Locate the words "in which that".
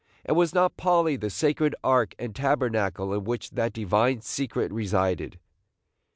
3.13-3.71